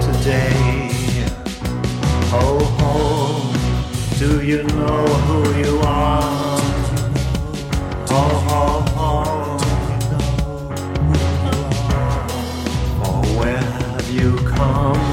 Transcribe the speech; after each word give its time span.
today. 0.00 0.90
Ho 2.30 2.58
ho, 2.78 3.52
do 4.18 4.44
you 4.44 4.62
know 4.64 5.06
who 5.26 5.38
you 5.62 5.78
are? 5.82 6.60
Ho 8.10 8.22
ho 8.48 8.62
ho. 8.96 9.58
For 12.98 13.18
where 13.38 13.66
have 13.80 14.08
you 14.10 14.36
come? 14.54 15.04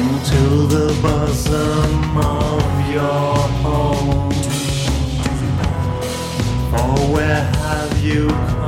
Into 0.00 0.42
the 0.74 0.88
bosom 1.02 2.16
of 2.16 2.62
your 2.96 3.34
home. 3.64 4.32
For 6.70 6.92
where 7.14 7.42
have 7.42 7.98
you 8.02 8.28
come? 8.28 8.63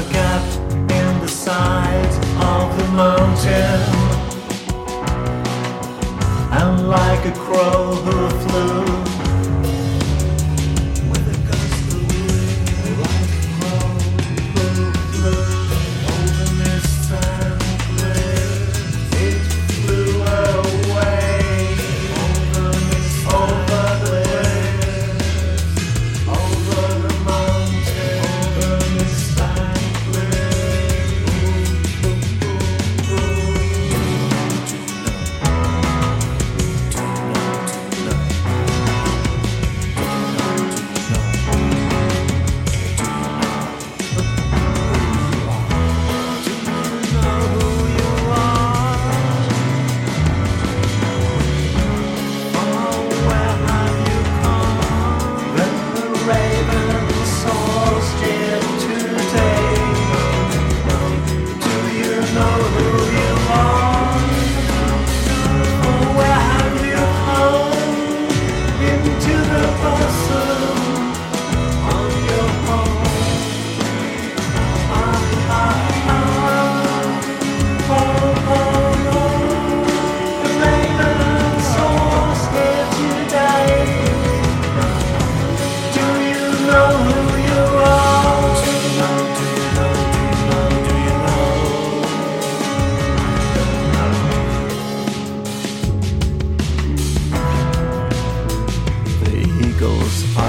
A 0.00 0.12
gap 0.12 0.42
in 0.70 1.20
the 1.20 1.28
side 1.28 2.14
of 2.52 2.66
the 2.78 2.88
mountain. 3.02 3.80
And 6.52 6.88
like 6.88 7.26
a 7.26 7.32
crow 7.32 7.94
who 8.04 8.30
flew 8.42 9.19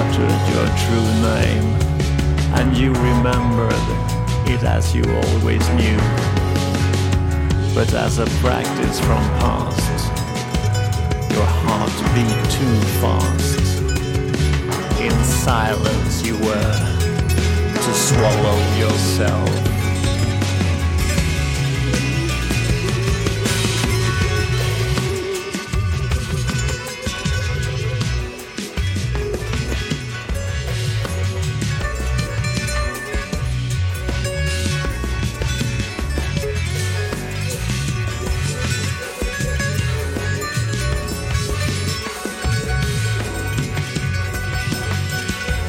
uttered 0.00 0.42
your 0.54 0.68
true 0.84 1.10
name, 1.30 1.68
and 2.56 2.76
you 2.76 2.92
remembered 3.10 3.86
it 4.50 4.62
as 4.64 4.94
you 4.94 5.04
always 5.04 5.64
knew. 5.78 6.00
But 7.74 7.92
as 7.94 8.18
a 8.18 8.26
practice 8.40 8.98
from 9.00 9.22
past, 9.40 10.02
your 11.32 11.48
heart 11.64 11.96
beat 12.14 12.42
too 12.56 12.76
fast. 13.00 13.82
In 15.00 15.16
silence 15.24 16.24
you 16.26 16.36
were 16.38 16.74
to 17.84 17.92
swallow 18.08 18.58
yourself. 18.78 19.51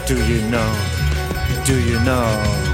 Do 0.05 0.17
you 0.27 0.41
know? 0.49 0.73
Do 1.65 1.79
you 1.79 1.97
know? 2.03 2.72